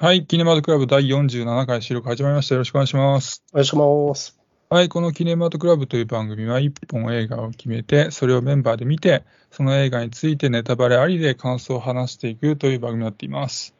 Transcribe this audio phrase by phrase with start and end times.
[0.00, 2.54] はい、キネマートクラブ第47回収録始まりました。
[2.54, 3.42] よろしくお願いします。
[3.52, 4.38] お願いします。
[4.70, 13.74] はい、このキネマートクラブという番組は1本映画を決めて、それをメンバーで見て、その映画についてネタバレありで感想を話していくという番組になっています。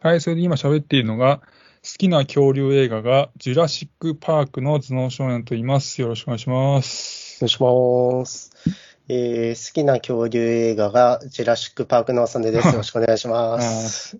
[0.00, 1.38] はい、それで今喋っているのが、
[1.84, 6.00] 好きな恐竜映画がジュラシック・パークの頭脳少年と言います。
[6.00, 7.38] よろしくお願いします。
[7.38, 8.50] お願いします。
[9.08, 12.66] えー好きな恐竜映画がジュラシック・パークのサンデーです。
[12.66, 14.18] よろしくお願いしまあす。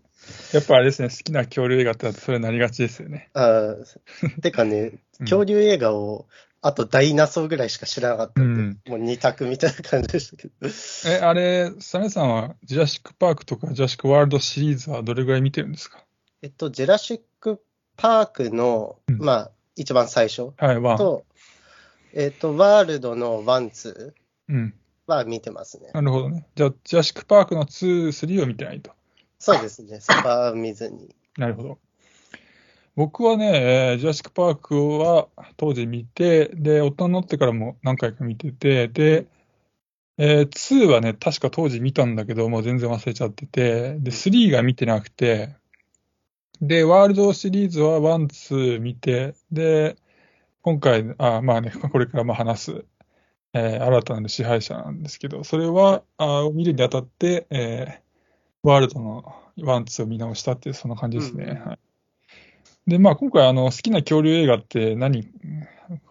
[0.52, 3.30] ーやっぱあれですね、好きな恐竜映画ってそれなりがちですよね。
[3.34, 3.84] あー
[4.42, 6.26] てかね、うん恐竜映画を、
[6.60, 10.68] あとダイナソーぐらいしか知らなかったんで、もう二択みたいな感じでしたけど。
[11.08, 16.04] え、あれ、サメさんはジュラシック・パークとかジュラシック・ワールドシリーズはどれぐらい見てるんですか？
[16.42, 17.62] えっと、ジュラシック・
[17.96, 20.76] パークの、うんまあ、一番最初はい、
[22.14, 24.14] えっと、ワールドのワン、ツ
[24.48, 24.74] うん。
[25.08, 25.90] ーは見てますね。
[25.94, 26.46] なるほどね。
[26.56, 28.90] じゃあ、ジュラシック・パークの2、3を見てないと。
[29.38, 30.00] そうですね。
[30.00, 31.14] そこは見ずに。
[31.36, 31.78] なるほど。
[32.96, 35.28] 僕はね、えージュラシック・パークは
[35.58, 39.26] 当時見て、で、大人になってからも何回か見てて、で、
[40.18, 45.56] えー2はね、確か当時見たんだけど、もう全然忘れちゃってて、で、3が見てなくて、
[46.62, 49.96] で、ワールドシリーズは1、2見て、で、
[50.62, 52.84] 今回、あ、まあね、 これからまあ話す、
[53.52, 58.05] えー新たなる支配者なんですけど、それは、あ見るにあたって、えー
[58.66, 61.44] ワールドの one、two を見直したっていう、そんな感じですね。
[61.44, 61.78] うんはい。
[62.88, 65.28] で、まあ今回、あの、好きな恐竜映画って何、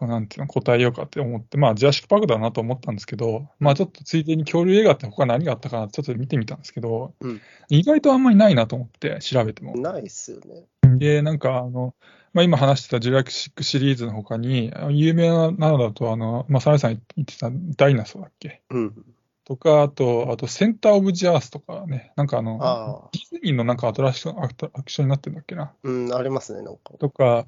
[0.02, 9.76] なんていうの、答えようかって思って、まあ、ジュラシック・パークだなと思ったんですけど、まあちょっとついでに恐竜映画って他何があったかなってちょっと見てみたんですけど、うん意外とあんまりないなと思って調べても。
[9.76, 10.66] ないっすよね。
[10.98, 11.96] で、なんか、あの、
[12.34, 18.62] まあ、今話してたジュラシックシリーズの他に、あの有名なのだと、あの、まあ、サメさん言ってたダイナソーだっけ？
[18.70, 19.06] うん。
[19.46, 25.72] とか、あと、あと、センターオブジャースとかね、なんかあの、ああ、ディズニーのなんかアトラクション、アクションになってるんだっけな。
[25.84, 26.94] うん、ありますね、なんか。
[27.00, 27.46] とか、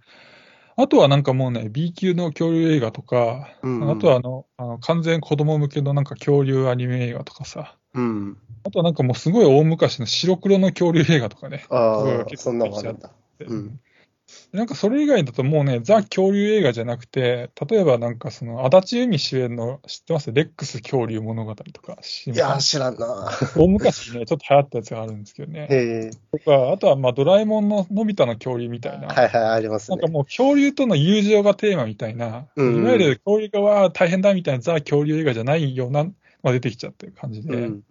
[0.79, 8.37] あとはなんかもうね、B 級の恐竜映画とか、うんうんあとはあの、あの完全子供向けのなんか恐竜アニメ映画とかさ、うん。
[8.63, 11.65] あとはなんかもうすごい大昔の白黒の恐竜映画とかね。
[11.71, 13.11] ああ、そんなのがあるんだ。
[13.39, 13.79] でうん
[14.51, 20.31] なんかそれ以外だともうね、ザ恐竜映画じゃなくて、例えばなんかその、足立由美主演の、知ってます？
[20.31, 23.29] レックス恐竜物語とか、知いやー、知らんな。
[23.55, 26.11] 大昔ね、ちょっと流行ったやつがあるんですけどね。
[26.31, 29.07] とか、あとはまあドラえもんののび太の恐竜みたいな。
[29.07, 30.11] はいはい、ありますねなんか。
[30.11, 36.11] もう恐竜との友情がテーマみたいな、うんいわゆる恐竜が大変だみたいなザ恐竜映画じゃないようなの
[36.43, 37.81] が出てきちゃってる感じで、うん。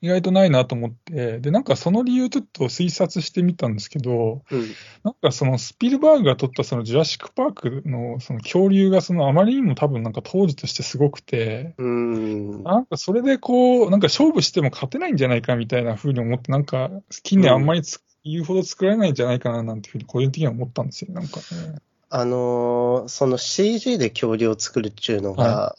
[0.00, 4.66] 意外とないなと思って、で、なんかその理由ちょっと推察してみたんですけど、うん。
[5.02, 12.62] なんかそのスピルバーグが撮ったそのジュラシック・パークのその恐竜がそのあまりにも多分なんか当時としてすごくて、うん。
[12.62, 16.90] なんかそれでこう、なんか勝負しても勝てないんじゃないかみたいな風に思って、なんか
[17.24, 21.78] 近年あんまりつ、言うほど作られないんじゃないかななんていうふうに個人的には思ったんですよ、なんかね。
[22.10, 25.76] あのーその CG で恐竜を作るっていうのが、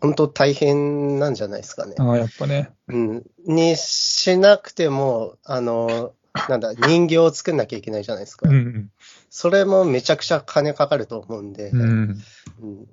[0.00, 1.94] 本当大変なんじゃないですかね。
[1.98, 2.70] ああ、やっぱね。
[2.88, 3.22] うん。
[3.46, 6.10] にしなくても、あのー
[6.48, 8.48] なんだ、人形を作んなきゃいけないじゃないですか。
[8.48, 8.90] うん
[9.34, 12.22] それもめちゃくちゃ金かかると思うんで、うん。
[12.60, 12.86] うん。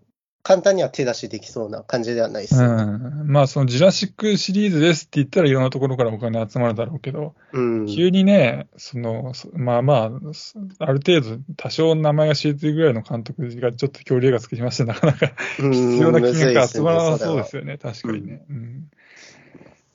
[0.43, 2.83] うん簡単には手出しできそうな感じではないですよね。
[2.83, 7.85] うん、まあ、そのジュラシックシリーズですって言ったらいろんなところからお金集まるだろうけど、うん。
[7.87, 18.41] 急にね、その、そまあまあ、ある程度多少名前が知れてるぐらいの監督がちょっと恐竜映画作りまして、なかなかうん必要な金額が集まらなそうですよね、確かにね。
[18.49, 18.89] うん。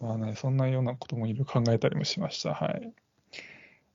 [0.00, 2.55] まあね、そんなようなこともいろいろ考えたりもしました。
[2.55, 2.93] はい。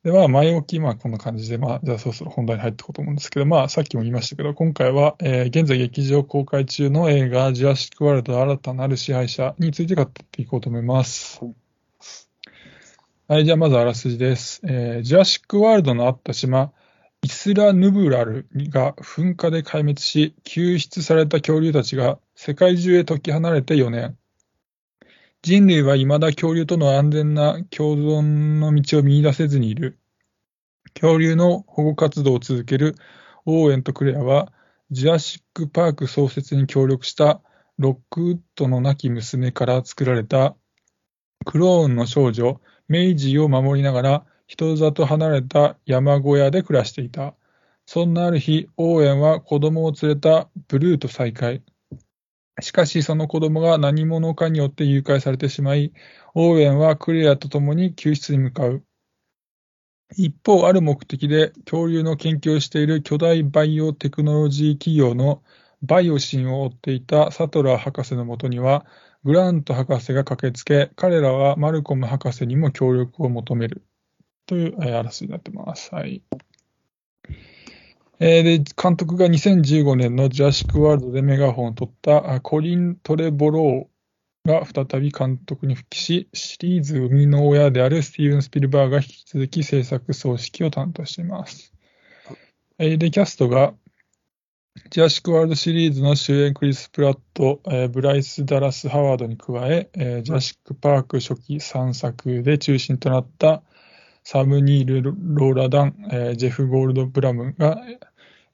[0.03, 11.41] で、まあ、前置き、まあ、こんな感じで、まあ、じゃあそろそろ本題に入っていこうと思うんですけど、まあ、さっきも言いましたけど、今回は、えー現在劇場公開中の映画、ジュラシック・ワールド新たなる支配者について語っていこうと思います
[13.27, 13.45] はい。
[13.45, 14.61] じゃあまずあらすじです。
[14.63, 16.71] えージュラシック・ワールドのあった島、
[17.21, 24.18] イスラ・ヌブラルが噴火で壊滅し、救出された恐竜たちが世界中へ解き放たれて4年。
[25.41, 29.97] 人類は未だ恐竜との安全な共存の道を見出せずにいる。
[30.93, 32.95] 恐竜の保護活動を続ける
[33.45, 34.51] オーエンとクレアは、
[34.91, 37.41] ジュラシック・パーク創設に協力した
[37.77, 40.55] ロックウッドの亡き娘から作られた
[41.45, 47.35] クローンの少女、メイジーを守りながら人里離れた山小屋で暮らしていた。
[47.85, 51.63] そんなある日、オーエンは子供を連れたブルーと再会。
[52.61, 55.93] しかしその子供が何者かによって誘拐されてしまい、
[56.33, 58.83] オーエンはクレアと共に救出に向かう。
[60.15, 65.43] 一方、ある目的で恐竜の研究をしている巨大バイオテクノロジー企業の
[65.81, 68.85] バイオシンを追っていたサトラー博士のもとには、
[69.23, 73.83] グラント博士が駆けつけ、彼らはマルコム博士にも協力を求める。
[74.45, 75.93] という、えーあらすじになってます。
[75.93, 76.23] はい。
[78.21, 91.73] えーで、監督が2015年のジュラシック・ワールドでメガホンを取ったコリン・トレボローが再び監督に復帰し、シリーズ生みの親であるスティーブン・スピルバーが引き続き制作総指揮を担当しています。
[92.77, 93.73] えーで、キャストが、
[94.89, 103.63] ジュラシック・ワールドシリーズの主演クリス・プラット、えーブライス・ダラス・ハワードに加ええージュラシック・パーク初期3作で中心となった
[104.25, 107.81] サム・ニール・ローラダン、えージェフ・ゴールド・ブラムが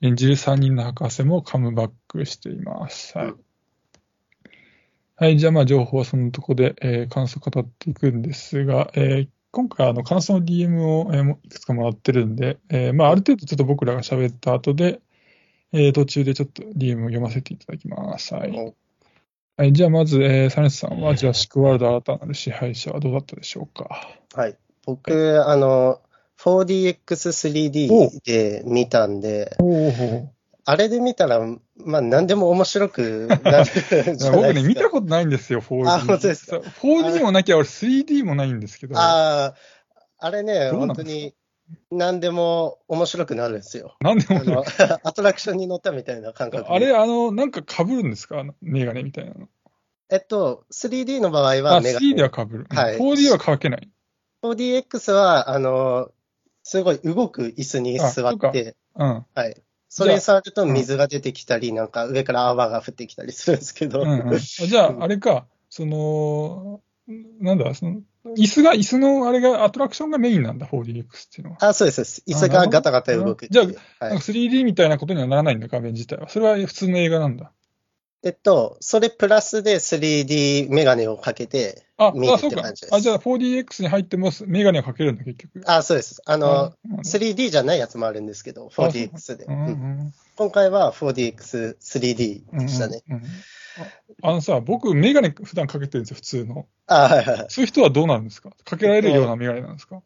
[0.02, 3.18] 演じる3人の博士もカムバックしています。
[3.18, 3.34] はい。
[5.18, 15.00] はい、じゃあまあ情報はそのとこで、えー感想を語っていくんですが、えー今回あの感想の DM を、えーもいくつかもらってるんで、えーまあある程度ちょっと僕らが喋った後で、
[15.72, 18.34] えー途中でちょっと DM を読ませていただきます。
[18.36, 18.52] はい。
[18.52, 18.76] お
[19.58, 24.10] はい、じゃあまず、えーサネスさんはジュラシック・ワールド新たなる支配者はどうだったでしょうか？
[24.34, 24.58] はい。
[24.86, 26.02] 僕、あの、
[26.40, 29.56] 4DX3D で見たんで。
[30.68, 31.40] あれで見たら、
[31.78, 33.72] まあ何でも面白くなる
[34.34, 34.74] 僕ね、見。
[34.76, 35.88] たことないんですよ、4D。
[35.88, 38.98] あ本当ですか 4D もなきゃ俺 3D もないんですけど。
[38.98, 39.56] ああ、
[40.18, 41.36] あれね、本当に
[41.92, 43.96] 何でも面白くなるんですよ。
[44.02, 44.64] なんでも
[45.04, 46.70] アトラクションに乗ったみたいな感覚で。
[46.70, 48.44] あれ、あの、なんか被るんですか？
[48.62, 49.48] メガネみたいなの。
[50.10, 52.66] えっと、3D の場合あ、はメガネ 3D は被る。
[52.70, 53.88] はい 4D はかけない。
[54.44, 56.10] 4DX は、あの、
[56.66, 59.26] すごい動く椅子に座って、うん。
[59.36, 59.56] はい。
[59.88, 66.82] それに触ると水が出てきたり、なんか上から泡が降ってきたりするんですけど、うんうん、じゃあ、あれか、その、
[67.40, 68.02] なんだ、その、
[68.36, 71.58] 椅子が、椅子のあれが、アトラクションがメインなんだ、4DX っていうのは。
[71.62, 72.24] あ、そうですそうです。
[72.28, 73.68] 椅子がガタガタ動くっていう。
[74.00, 76.30] はいなんか 3D みたいなことにはならないんだ、画面自体は。
[76.30, 77.52] それは普通の映画なんだ。
[78.26, 82.88] えっと、それプラスで 3D メガネをかけてあ、見るあ、って感じで。
[82.88, 82.96] す。
[82.96, 85.62] あ、じゃあ 4DX に入ってもメガネをかけるんだ、結局。
[85.72, 86.24] あ、そうです。
[86.26, 86.74] あの、あ
[87.04, 89.46] 3D じゃないやつもあるんですけど、4DX で。
[89.46, 89.72] うんうんう
[90.04, 93.04] ん今回は 4DX、3D うんでしたね。
[93.10, 96.66] うんうんああのさ、僕、メガネ普段かけてるんですよ、普通の。
[96.88, 97.46] あ、はいはいはい。
[97.50, 98.50] そういう人はどうなるんですか？
[98.64, 100.02] かけられるようなメガネなんですか？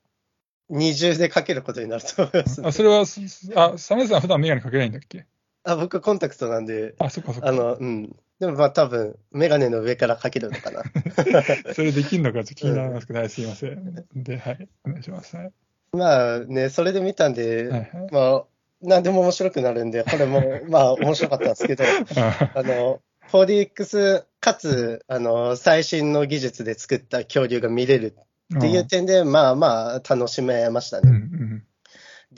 [0.70, 2.62] 二重でかけることになると思います。
[2.66, 3.22] あ、それは、す
[3.56, 5.26] あ、サメさん普段メガネかけないんだっけ？
[5.64, 7.50] あ、僕コンタクトなんで、あ、そっかそっか。
[7.50, 8.16] あの、うん。
[8.40, 10.84] でもまあ多分、メガネの上からかけるのかな。
[11.74, 14.06] それできるのかちょっと気になりますけど、はい、すいません。
[14.16, 15.36] で、はい、お願いします。
[15.36, 15.52] はい。
[15.92, 18.44] まあね、それで見たんで、はいはいまあ、
[18.82, 21.84] 何でも面白くなるんで、これも まあ面白かったんですけど、
[22.18, 23.02] ああの、
[23.32, 28.16] 4DX かつ、あの、最新の技術で作った恐竜が見れる
[28.56, 31.18] っていう点で、まあまあ楽しめましたうんうね。
[31.18, 31.64] ん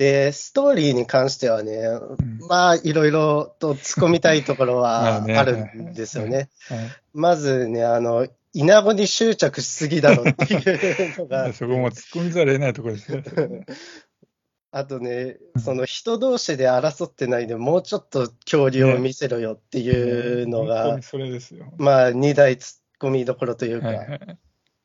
[0.01, 6.49] で、ストーリーに関してはね、うんまあいろいろと突っ込みたいところ まはあるんですよね。
[6.67, 6.79] はい
[7.13, 13.23] まずね、あの、イナゴに執着しすぎだろっていうのが、 そこも突っ込みざるを得ないところですね。
[14.71, 21.71] あとねう、んその人同士で争ってないでもうちょっと恐竜を見せろよっていうのがに、それですよ。
[21.77, 24.37] まあ二大突っ込みどころというか、はいはい。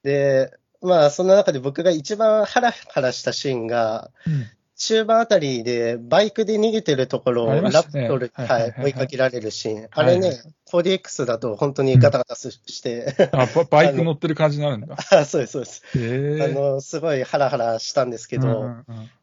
[0.03, 0.53] で、
[0.83, 4.47] まあその中で僕が一番ハラハラしたシーンが、うん
[4.77, 9.89] 中盤あたりでバイクで逃げてるところをラプトルに、はい追いかけられるシーン。
[9.91, 10.37] あれね、はい
[10.73, 14.97] 4DX だと本当にガタガタすして、あ、ババイク乗ってる感じになるんだ。
[15.13, 16.43] あそうです、そうです。
[16.43, 18.65] あの、すごいハラハラしたんですけど、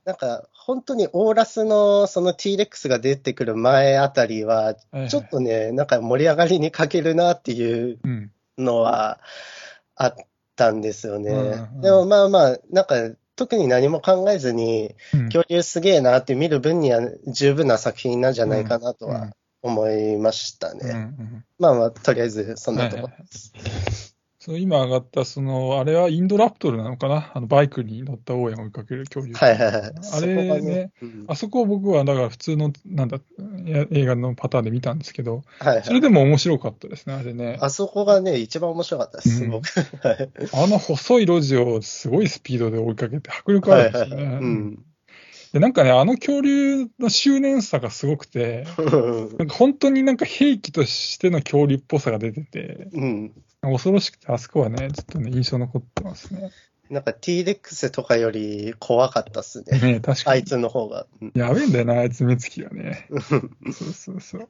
[0.05, 4.75] なんか、本当にオーラスのその T-Rex が出てくる前あたりは、
[5.09, 8.31] ちょっとね、なんか盛り上がりに欠けるなっていううん。
[8.57, 9.19] のは
[9.95, 10.15] あっ
[10.55, 11.31] たんですよね。
[11.81, 12.95] でもまあまあ、なんか、
[13.35, 21.13] 特に何も考えずに、うん恐竜すげえなって見る分には十分な作品なんじゃないかなとうんは思いましたね。
[21.57, 24.12] まあまあ、とりあえずそんなところです。
[24.45, 27.31] そう今上がった、その、あれはインドラプトルなのかな？
[27.33, 29.31] あのバイクに乗った大家を追いかける恐竜。
[29.31, 29.93] はいはいはい。
[30.11, 33.19] あれがね、うんあそこを僕はだから普通の、なんだ、
[33.63, 35.83] や映画のパターンで見たんですけど、はいはい。
[35.85, 37.57] それでも面白かったですね、あれね。
[37.61, 44.23] あそこがね、一番面白かったです、うんあの細い路地をすごいスピードで追いかけて迫力あるんですよね。
[44.41, 44.85] うん。
[45.53, 48.65] でなんかね、あの恐竜の執念さがすごくて、
[49.37, 53.33] なんか本当になんか兵器としての恐竜っぽさが出てて、うん。
[53.61, 56.49] 恐ろしくて、あそこはね、ちょっとね、印象残ってますね。
[56.89, 59.79] なんか T-Rex とかより怖かったっすね。
[59.79, 60.39] ね確かに。
[60.39, 61.05] あいつの方が。
[61.21, 63.07] うんやべえんだよな、あいつ目つきがね。
[63.71, 64.49] そうそうそう。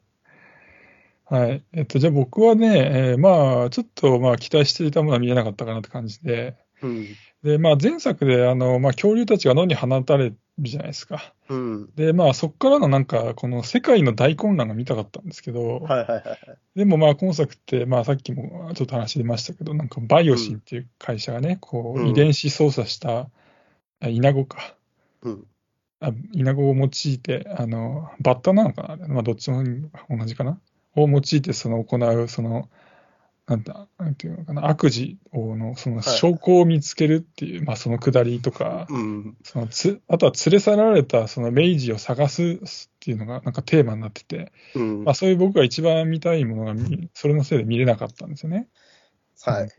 [1.26, 1.64] はい。
[1.74, 7.08] えっと、じゃあ僕はね、えーまあ、ちょっと、まあ、期待していたものは見えなかったかなって感じで、うん。
[7.44, 11.34] で、まあ、前作で、あの、まあ、恐竜たちが野に放たれるじゃないですか。
[11.50, 11.90] うん。
[11.96, 16.40] で、まあ、そこからのなんか、この世界の大混乱が見たかったんですけど、はいはいはいはい。
[16.76, 23.30] でもまあ、今作って、まあ、さっきもちょっと話出ましたけど、なんか、バイオシンっていう会社がね、こう、うん遺伝子操作した、
[24.00, 24.76] あイナゴか。
[25.24, 25.48] うん。
[26.00, 29.64] あイナゴを用いて、あの、バッタなのかなまあ、どっちも
[30.10, 30.60] 同じかな
[30.96, 32.70] を用いて、その行う、その、
[33.46, 39.38] なんだ、なんていうのかな、悪事をの、そのはい証拠を見つけるっていう、まあ、そのくだりとか、うん。
[39.44, 42.56] そのつ、あとは連れ去られた、そのレイジを探すっ
[43.02, 45.04] ていうのが、なんかテーマになってて、うん。
[45.04, 48.70] まあ、そういう僕が一番見たいものが見、それのせいで見れなかったんですよね。
[49.42, 49.70] はい。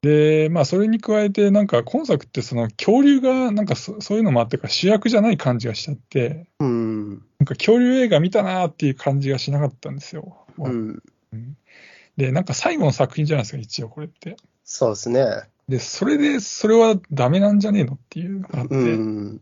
[0.00, 7.08] で、まあ、それに加えて、なんか今作って、その恐竜が、なんかそそういうのもあってか、主役じゃない感じがしちゃって、うん。
[7.10, 10.46] なんか恐竜映画見たなーっていう感じがしなかったんですよ。
[10.56, 11.02] うん。
[12.16, 14.36] で、なんか最後の作品じゃないですか、一応これって。
[14.64, 15.24] そうですね。
[15.68, 19.40] で、それで、それはダメなんじゃねえのっていうのがあって、うん。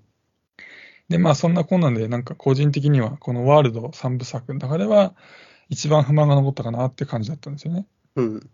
[1.08, 5.14] で、まあそんなこんなんで、なんか個人的には、このワールド3部作の中では、
[5.68, 7.86] 一番不満が残ったかなって感じだったんですよね。
[8.16, 8.50] うん。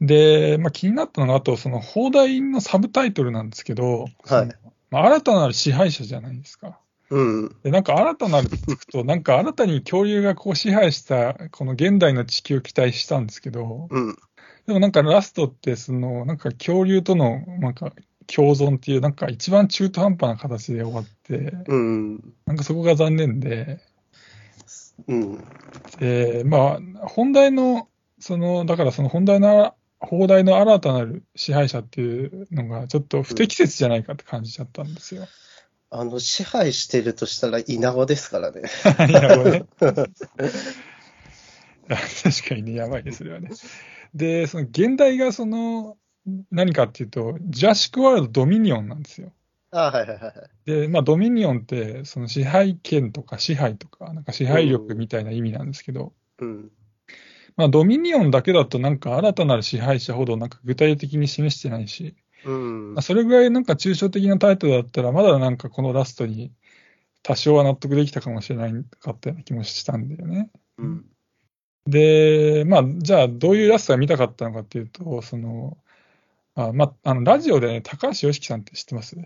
[0.00, 4.48] で、まあ気になったのが、あと、その放題のサブタイトルなんですけど、はい
[4.90, 6.78] まあ、新たなる支配者じゃないですか。
[7.14, 7.56] うん。
[7.62, 14.16] で、なんか新たなるって聞くと、 なんか新たに恐竜がこう支配した、この現代の地球を期待したんですけど、うん。
[14.66, 17.92] でもなんかラストって、その、なんか恐竜との、なんか
[18.26, 22.34] 共存っていう、なんか一番中途半端な形で終わって、うん。
[22.46, 23.78] なんかそこが残念で、
[25.06, 25.44] うん。
[26.00, 35.26] で、まあ、本題の、その、だからその本題の、邦題の新たなる支配者っていうのが、ちょっと不適切じゃないかって感じちゃったんですよ。
[35.90, 38.62] あの、支配してるとしたらイナゴですからね。
[41.88, 43.50] 確かにね、やばいね、それはね。
[44.14, 45.96] で、その現代がその、
[46.50, 49.32] 何かっていうと、ジュラシックワールドドミニオンなんですよ。
[49.70, 50.34] あはいはいはいはい。
[50.64, 56.70] で、まあ、ドミニオンって、その支配権とか支配とか、なんか支配力みたいな意味なんですけど、うん。
[57.56, 63.02] まあ、ドミニオンだけだと、なんか新たなる支配者ほど、なんか具体的に示してないし、うんまあ、。
[63.02, 66.52] それぐらいなんか抽象的なタイトルだったら、まだなんかこのラストに
[67.22, 70.50] 多少は納得できたかもしれないかったような気もしたんだよね。
[70.78, 71.04] うん。
[71.86, 75.76] で、まあ、じゃあ、どういうラストが見たかったのかっていうと、その、
[76.54, 79.16] あまあ、あのラジオでね、高橋良樹さんって知ってます？
[79.16, 79.20] い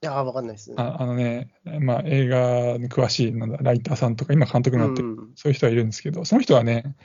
[0.00, 0.76] やー、わかんないですね。
[0.78, 6.96] ああのね、まあ、映画に詳しいなんだライターさんとか、今監督になってる、うんそういう人がいるんですけど、その人はね、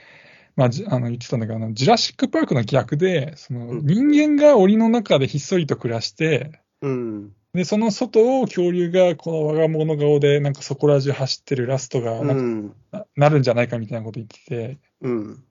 [0.58, 7.32] まあ、じあの言ってたんだけど、あのジュラシック・パークの逆で、そのうん人間が檻の中でひっそりと暮らして、うん。
[7.54, 12.76] で、その外を恐竜がこの我が物顔で、なんかそこら中走ってるラストがうなんかん。
[12.92, 15.44] ななるんじゃないかみたいなこと言ってて、うん。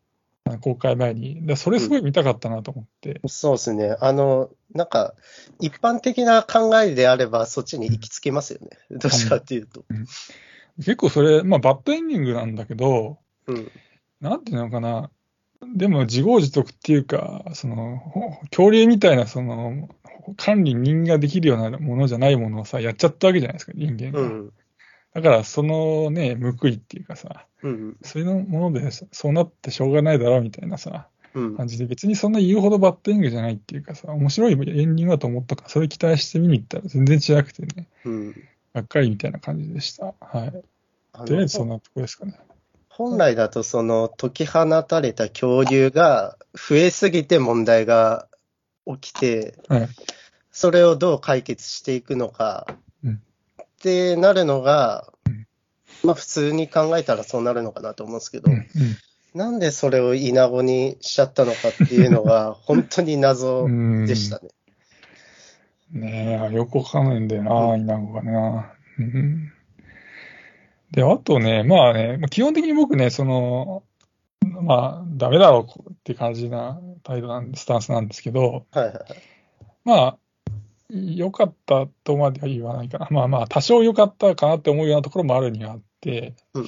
[0.61, 1.47] 公開前に。
[1.47, 3.21] でそれすごい見たかったなと思って。
[3.27, 3.97] そうですね。
[4.01, 5.15] あの、なんか、
[5.61, 8.71] 一般的な考えであれば、そっちに行き着きますよね。
[8.91, 9.85] どっちかっていうと。
[10.79, 13.71] 結構それ、まあ、バッドエンディングなんだけど、うん。
[14.21, 15.11] なんていうのかな。
[15.75, 19.89] でも自業自得っていうか、その、ほ恐竜みたいな、その、
[20.37, 24.21] 管理人ができるようなものじゃないものをさ、やっちゃったわけじゃないですか、人間が。
[24.21, 24.53] うん。
[25.15, 27.97] だから、そのね、報いっていうかさ、うん。
[28.03, 31.57] そういうもので、そうなってしょうがないだろうみたいなさ、うん。
[31.57, 38.35] 感じで、別にそんな言うほどバッドエンディングじゃないっていうかさ、面白いエンディングだと思ったから、それ期待して見に行ったら全然違くてね、うん。
[38.75, 40.15] がっかりみたいな感じでした。
[40.21, 40.63] はい。
[41.13, 42.39] あとりあえずそんのなとこですかね。
[42.97, 48.29] 本来だと、その、解き放たれた恐竜が増えすぎて問題が
[48.87, 49.89] 起きて、はい。
[50.57, 52.67] それをどう解決していくのか
[53.05, 53.21] うん
[53.63, 55.47] ってなるのがうん、
[56.03, 58.51] まあ普通に考えたらそうなるのかなと思うんですけど
[59.35, 64.49] なんでそれをイナゴにしちゃったのかっていうのが 本当に謎うんでしたね。
[65.93, 68.73] ねえ、よくわかんないんだよな、うんイナゴがな。
[68.99, 69.53] うん。
[70.97, 73.85] で、あとね、まあね、まあ基本的に僕ね、その、
[74.63, 79.05] まあ、ダメだろうって感じな態度なんで、スタンスなんですけど、はいはいはい。
[79.85, 80.19] まあ、
[80.91, 83.09] 良かったとまでは言わないかな。
[83.11, 86.67] まあまあ、多少良かったかなって思うようなところもあるにはあって、うん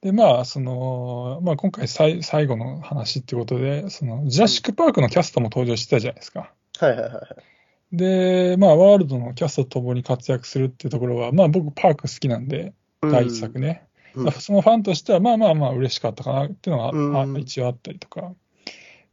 [0.00, 6.52] で、まあ、その、まあ今回最最後の話っていうことで、その、ジュラシック・パークのキャストも登場してたじゃないですか。
[6.78, 7.96] はいはいはいはい。
[7.96, 13.82] で、まあ、ワールドのキャストと共に活躍するっていうところは、まあ僕、パーク好きなんで、第一作ね。
[14.14, 18.32] うんまあそのファンとしては、まあまあまあ嬉しかったかなっていうのが、うんあ一応あったりとか。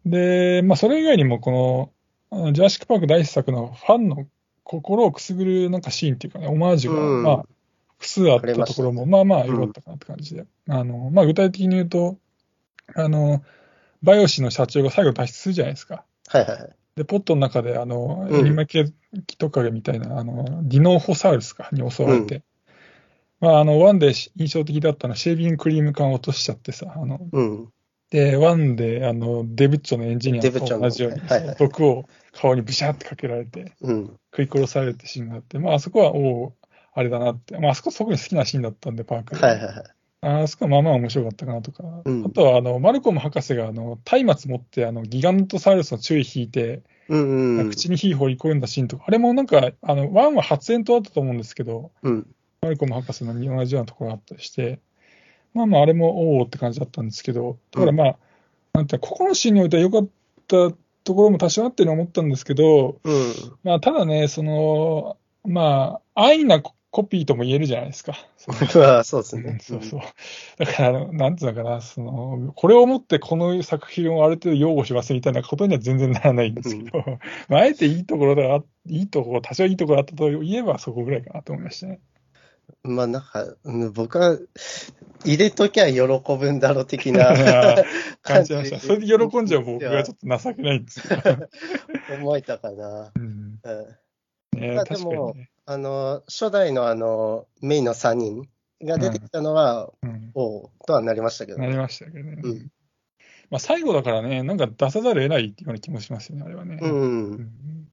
[0.06, 1.92] で、まあそれ以外にも、こ
[2.32, 4.25] の、ジュラシック・パーク第一作のファンの
[4.63, 7.46] 心をくすぐるなんかシーンっていうかね、オマージュが、うんまあ、
[7.98, 10.46] 複数あったところも、まあまあ良かったかなって感じで。
[10.70, 12.18] あの、まあ具体的に言うと、
[12.96, 13.44] あの、
[14.01, 16.04] バイオシの社長が最後脱出するじゃないですか。
[16.27, 16.75] はいはいはい。
[16.96, 18.86] で、ポットの中で、あの、うんエリマキ
[19.38, 22.44] トカゲみたいな、あの、ディノホサウルスか、に襲われて、
[23.39, 27.70] まあ、あの、ワンで印象的だったのは、シェービングクリーム缶を落としちゃってさ、あの、うん。
[28.10, 34.20] で、ワンで、あの、デブッチョのエンジニアと同じように、はいはい毒を顔にブシャってかけられて、うん。
[34.36, 36.54] 食い殺されてシーンがあって、まあ、あそこは、おお、
[36.94, 37.58] あれだなって。
[37.60, 39.42] まあ、あそこ特に好きなシーンだったんで、パークで。
[39.42, 39.84] はいはいはい。
[40.22, 41.84] あそこはまあまあ面白かったかなとか。
[42.04, 47.70] うんあとは、あの、マルコム博士が、あの、松明持って、あの、ギガントサウルスの注意引いて、うんうん。
[47.70, 52.27] 口に火放り込んだシーンとか、あれもなんか、あの、ワンは発煙筒だったと思うんですけど、うん。
[52.65, 54.79] マルコム博士の同じようなところがあったりして、
[55.53, 58.17] まあまあ、あれもおおって感じだったんですけど、だからまあ、
[58.74, 60.07] なんていうのここのシーンにおいては良かっ
[60.48, 63.34] たところも多少あっての思ったんですけど、うん。
[63.63, 68.15] まあ、ただね、その、まあ、安易なコピーとも言えるじゃないですか。
[68.38, 68.51] そ
[69.19, 69.60] うですうんね。
[69.62, 70.01] そうそう。
[70.57, 77.03] だからなんつうのかな、その、これをもってこの作品をある程度擁護しますみたいなことには全然ならないんですけど、
[77.50, 82.00] まあ、あえていいところだ、いいところ、多少いいところだったと言えばそこぐらいかなと思いましたね。
[82.86, 84.38] まあなんか、うん僕は
[85.25, 87.34] 入れときゃ喜ぶんだろう的な
[88.22, 88.80] 感じました。
[88.80, 91.48] それで喜んじゃう僕がちょっと情けないんですけど。
[92.22, 93.12] 思えたかな。
[93.15, 93.60] うん
[94.54, 95.50] うん、ねまあでもにね。
[95.65, 98.48] あの、初代のあの、メインの3人
[98.84, 101.68] が出てきたのは、うんおうとはなりましたけどね。
[101.68, 102.42] なりましたけどね。
[102.44, 102.72] うん
[103.50, 106.80] まあ、最後だからね、なんか出さざるを得ないっていうような気もしますよね、あれはね。
[106.82, 106.92] うん。
[106.92, 107.88] うん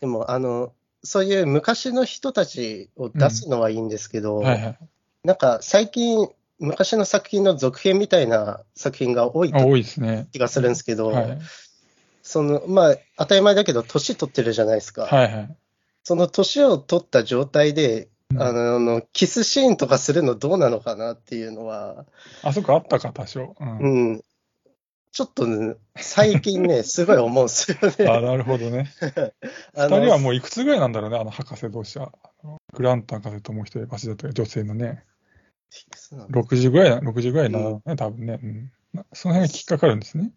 [0.00, 4.78] でも、あの、そういう昔の人たちを出すのはいいんですけど、はいはい。
[5.22, 10.28] なんか最近、昔の作品の続編みたいな作品が多いあ多いですね。
[10.32, 11.38] 気がするんですけど、はい。
[12.22, 15.02] その、まあ、当たり前だけど、年取ってるじゃないですか。
[15.02, 15.56] はいはい。
[16.04, 22.06] その年を取った状態で、うんあの、あのキスシーンとかするのどうなのかなっていうのは、
[22.42, 23.54] あそこあったか、多少。
[23.60, 24.22] うんうん。
[25.14, 28.26] ちょっとね、最近ね、 すごい思うんですよあ、ね。
[28.26, 28.92] なるほどね。
[29.76, 32.12] あ二人はの、もういくつぐらいなんだろうね、あの博士同士は。
[32.72, 35.04] グラント博士ともう一人、忘れた女性のね。
[36.30, 38.40] 60ぐらいな、60ぐらいなのね、多分ね。
[38.42, 40.32] うんなその辺が引っかかるんですね。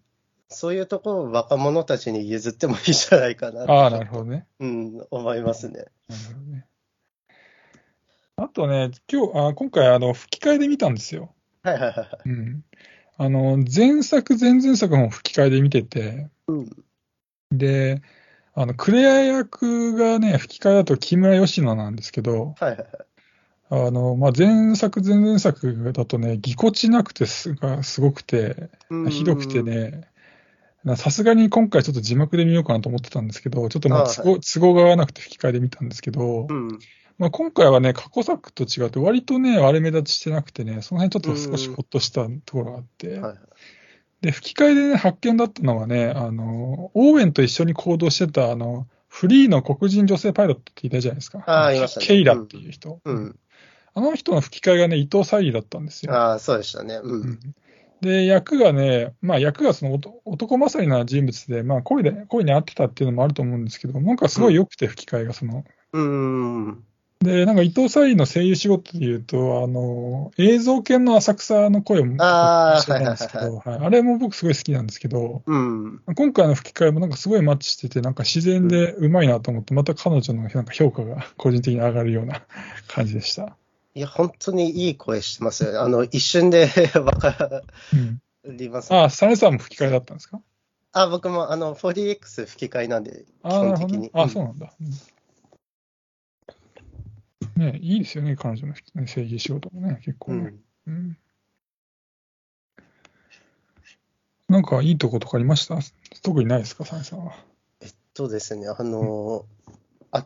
[0.49, 3.63] そういうところを若者たちに譲ってもいいじゃないかな。
[3.63, 4.45] ああ、なるほどね。
[4.59, 5.85] うん、思いますね。
[6.07, 6.67] なるほどね。
[8.35, 11.33] あとね、今日、あ今回、あの、吹き替えで見たんですよ。
[11.63, 12.29] はいはいはいはい。
[12.29, 12.63] うん。
[13.17, 16.69] あの、前作、前々作も吹き替えで見てて、うん。
[17.51, 18.01] で、
[18.53, 22.87] あの、クレア役がね、吹き替えだと木村佳乃なんですけど、はいはいはい。
[23.69, 29.63] あの、まあ、前作、前々作だとね、ぎこちなくてすがすごくて、うんひどくて。
[29.63, 30.07] ね、
[30.83, 36.79] なさすがに今回ちょっと字幕で見ようかなと思ってたんですけど、ちょっとまああ都合都合が合わなくて吹き替えで見たんですけど、うん。
[37.17, 43.37] まあ、今回はね、過去作と違って、割とね、割れ目立ちしてなくてね、その辺ちょっと少しほっとしたところがあって、はいはい。
[44.21, 51.43] で、吹き替えでね、発見だったのはね、あの、オーウェンと一緒に行動してた、あの、フリーの黒人女性パイロットっていたじゃないですか。
[51.47, 52.99] あーいましたねケイラっていう人。
[53.03, 53.39] うん。
[53.93, 56.13] あの人の吹き替えがね、伊藤沙莉だったんですよ。
[56.13, 56.95] ああ、そうでしたね。
[56.95, 57.07] う。
[57.07, 57.39] うんん
[58.01, 66.83] で、役がね、まあ役がその男男勝りな人物で、まあ恋で、恋に合ってたっていうのもあると思うんですけど、なんかすごい良くて吹き替えがその、うん。
[67.19, 76.01] で、なんか伊藤沙莉の声優仕事でいうと、あの、映像系の浅草の声もしてたんですけど、はいあれも僕すごい好きなんですけど、うん。
[76.15, 82.43] 今回の吹き替えもなんかすごいマッチしてて、なんか自然でうまいなと思って、また彼女のなんか評価が個人的に上がるような
[82.87, 83.57] 感じでした。
[83.95, 85.77] いや、本当にいい声してますよね。
[85.79, 86.69] あの、一瞬で
[87.03, 87.63] わか
[88.45, 88.93] うん、ります。
[88.93, 90.39] あ、サネさんも吹き替えだったんですか？
[90.93, 94.11] あ、僕もあの、4DX 吹き替えなんで、基本的に。。
[94.13, 94.71] あ、そううなんだ。
[94.79, 94.87] うん
[97.57, 100.53] ねいいですよね、彼女の吹きね声優仕事もね、結構ね。
[100.87, 100.93] うん。
[100.93, 101.17] うん
[104.49, 105.77] なんかいいとことかありました？
[106.23, 107.33] 特にないですか、サネさんは？
[107.81, 109.45] えっとですね、あの、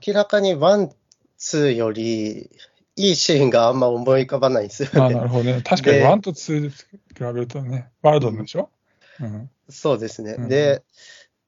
[0.05, 2.51] 明らかに one、two より、
[2.95, 5.27] いいシーンがあんま思い浮かばないんですよあなるね。
[5.27, 5.61] ほどね。
[5.63, 6.75] 確かにで1と2で比
[7.19, 8.69] べるとね、ワールドなんでしょ、
[9.19, 10.33] うん、そうですね。
[10.33, 10.83] うんで、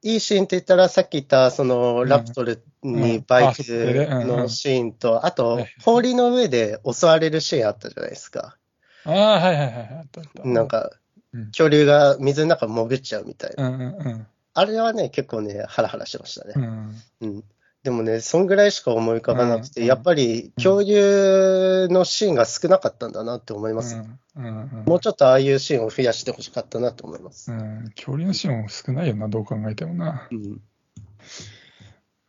[0.03, 8.57] いいシーンって言ったら、さっき言った、その、ラプトルにバイクのシーンと、あとはい、氷の上で襲われるシーンあったじゃないですか。
[9.05, 9.71] ああ、はいはいは
[10.43, 10.91] いなん、か
[11.33, 14.27] うん、恐竜が水の中潜っちゃうみたいな。
[14.53, 16.53] あれはね、結構ね、ハラハラしましたね。
[17.21, 17.43] うん。
[17.83, 17.89] うん。
[17.89, 23.95] でもね、そんぐらいしか思い浮かばなくて、うんやっぱり恐竜のシーンが少なかったんだなって思います。
[23.95, 27.51] うんうんうんもうちょっとああいうシーンを増やしてほしかったなと思います。
[27.51, 30.27] うん、恐竜のシーンも少ないよな、どう考えてもな。
[30.31, 30.61] うん。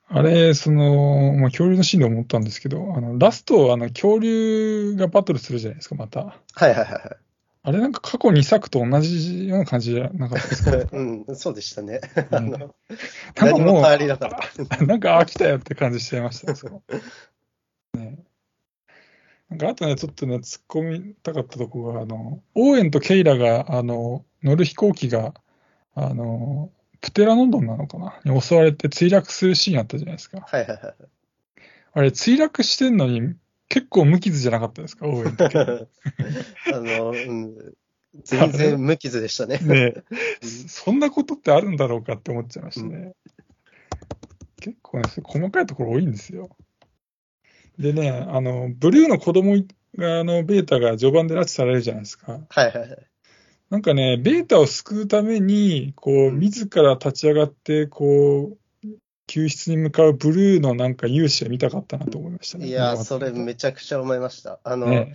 [0.08, 6.20] あれ、その、まあ、恐竜のシーンで思ったんですけど、あの、ラスト、あの、恐竜がバトルするじゃないですか、また。
[6.20, 7.16] はいはいはいはい。
[7.66, 10.76] あれなんか過去2作と同じような感じじゃなかったですか？
[10.92, 12.00] うん、そうでしたね。
[12.14, 12.74] うんあのなんか
[13.40, 14.76] 何ももう、変わりなかった。
[14.84, 16.52] なんか飽きたよって感じしちゃいました、
[17.98, 18.18] ね。
[19.48, 25.32] なんかあとね、ちょっとね、突っ込みたかったとこが、あの、オーエンとケイラが、あの、乗る飛行機が、
[25.94, 28.20] あの、プテラノドンなのかな？
[28.24, 30.40] に襲われて墜落するシーンあったじゃないですか。
[30.40, 30.94] はいはいはい。
[31.94, 33.34] あれ、墜落してんのに、
[33.74, 35.56] 結構無傷じゃなかったですか、応援の時。
[35.58, 35.88] あ
[36.74, 37.74] の、うん、
[38.22, 39.58] 全然無傷でしたね。
[39.58, 39.94] ね
[40.68, 43.14] そんなことってあるんだろうかって思っちゃいましたね。
[44.60, 46.56] 結構ね、細かいところ多いんですよ。
[47.76, 49.56] でね、あの、ブルーの子供
[49.96, 52.42] が、あの、ベータが序盤で拉致されるじゃないですか。
[52.48, 53.06] はいはいはい。
[53.70, 58.58] なんかね、ベータを救うために、こう、うん自ら立ち上がって、こう、
[59.26, 62.66] 救出に向かうブルーのなんか勇姿を見たかったなと思いましたね。
[62.66, 64.60] いや、それめちゃくちゃ思いました。
[64.64, 65.14] あの、ね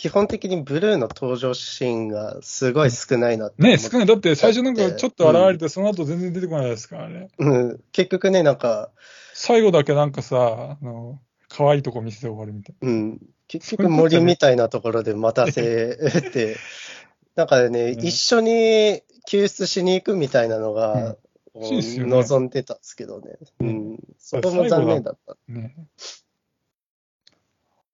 [0.00, 4.06] 基本的にブルーの登場シーンがすごい少ないなって思ね少ない。
[4.06, 7.28] だって最初なんかちょっと現れて、その後全然出てこないですからね。
[7.36, 8.88] うん、結局ね、なんか、
[9.34, 16.56] 最後だけなんかさ、あの、可愛いとこ見せて終わるみたいうん、結局森みたいなところで待たせて、
[17.36, 21.16] なんかね、ね一緒に救出しに行くみたいなのが、
[21.54, 23.38] ね望んでたんですけどね。
[23.60, 25.36] うん、そこも残念だった。
[25.48, 25.60] な。
[25.60, 25.74] ね。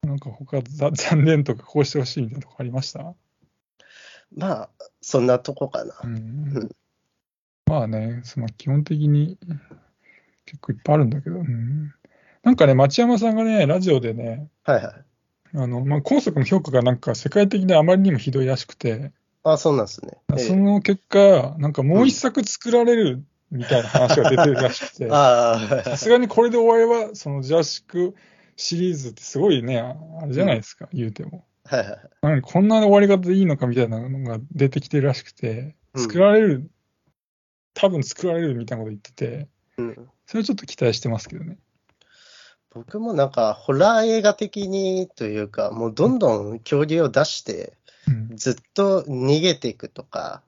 [0.03, 3.13] なんか他ざ残念とかこうしてほしいみたいなとこありました？
[4.35, 4.69] まあ、
[5.01, 5.95] そんなとこかな。
[6.03, 6.19] うんう
[6.65, 6.69] ん
[7.65, 9.37] まあね、その基本的に
[10.45, 11.93] 結構いっぱいあるんだけど、うん
[12.43, 15.05] なんかね、町山さんがね、ラジオでね、はいはい。
[15.53, 19.11] あの、まあ、今作の評価がなんか世界的にあまりにもひどいらしくて、
[19.43, 20.17] あ、そうなんですね。
[20.31, 28.15] ええその結果、なんかもう一作作られるみたいな話が出てるらしくて、 あさあ、すがにこれで終われば、そのジュラシック
[28.55, 31.45] シリーズってすごいね、あれじゃないですか、言うても。
[31.63, 31.99] はいはいはい。
[32.21, 36.69] なのにこんな終わり方でいいのかみたいなのが出てきてるらしくて、うん作られる、
[37.73, 41.57] 多分作られるみたいなこと言ってて、うんそれはちょっと期待してますけどね。
[42.71, 47.73] 僕もなんか、ホラー映画的にというか、もうどんどん恐竜を出して、
[48.07, 48.37] うん。
[48.37, 50.46] ずっと逃げていくとか、うん。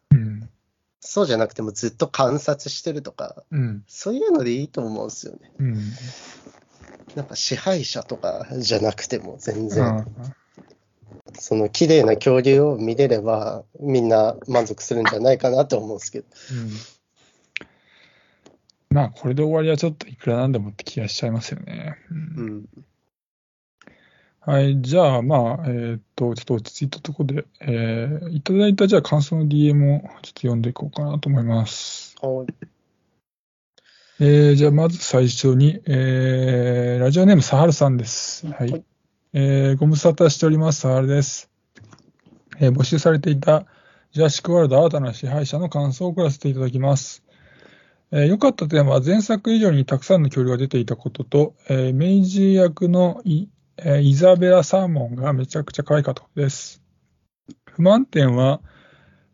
[1.02, 3.84] そうじゃなくてもずっと観察してるとか、うん。
[3.88, 5.52] そういうのでいいと思うんですよね。
[5.60, 5.76] うん。
[7.16, 10.06] なんか支配者とかじゃなくても全う然、ん
[11.34, 16.26] その綺麗な恐竜を見れれば、みんな満足するんじゃないかなと思うんですけど。
[16.52, 17.00] うん
[18.92, 21.96] まあ、これで終わりはちょっといくらなんでもって気がしちゃいますよね。
[22.10, 22.66] うんうん。
[24.42, 32.16] はい、じゃあ、まあ、えーっと、ちょっと落ち着いたところで、えーいただいたじゃあ感想の DM をちょっと読んでいこうかなと思います。
[32.22, 32.48] はい
[34.22, 38.48] えーじゃあ、まず最初に、えーラジオネーム、サハルさんです。
[38.48, 38.72] はい。
[38.72, 38.84] はい
[39.34, 41.50] えーご無沙汰しております、サハルです。
[42.60, 43.66] えー募集されていた、
[44.14, 47.24] ジュラシックワールド新たな支配者の感想を送らせていただきます。
[48.12, 53.48] えー良かった点は、前作以上にたくさんの恐竜が出ていたことと、えーメイジー役のイ,、
[53.84, 56.82] えーイザベラ・サーモンがめちゃくちゃ可愛かったことです。
[57.72, 58.62] 不満点は、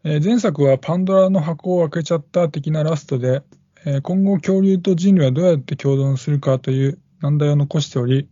[0.04, 3.44] えー前作はパンドラの箱を開けちゃった的なラストで、
[3.86, 8.30] えー今後恐竜と人類はどうやって共存するかという難題を残しており、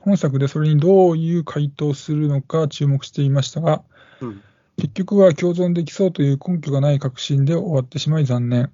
[0.00, 3.82] 本作でそれにどういう回答をするのか注目していましたが、
[4.20, 4.42] うん。
[4.76, 8.72] 結局は共存できそうという根拠がない確信で終わってしまい残念。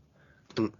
[0.59, 0.73] うん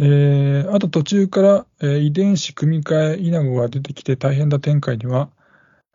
[0.00, 5.28] えーあと途中から、えー遺伝子組み換えイナゴが出てきて大変な展開には、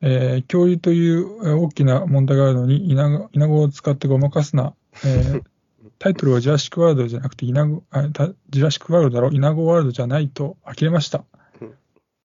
[0.01, 4.73] えー恐竜というえー大きな問題があるのにイナゴイナゴを使ってごまかすな。
[5.05, 5.43] えー
[5.99, 11.23] タイトルはジュラシックワールドじゃなくてイナゴあたジュラシックワールドだろ、イナゴワールドじゃないと呆れました。
[11.60, 11.71] うん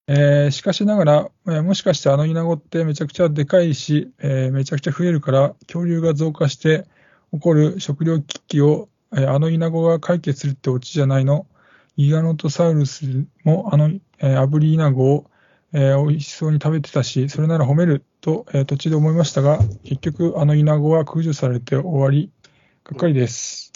[0.08, 6.84] えーしかしながら、えーもしかしてあのイナゴってめちゃくちゃでかいし、えーめちゃくちゃ増えるから、恐竜が増加して
[7.32, 11.46] 起こる食糧危機を、えーあのイナゴが解決するってオチじゃないの？
[11.96, 15.30] ギガノトサウルスもあの、えー炙りイナゴを、
[15.72, 22.30] えー美味しそうに食べてたし、それなら褒めると、えー途中で思いましたが、結局あのイナゴは駆除されて終わり、
[22.84, 23.72] がっかりです。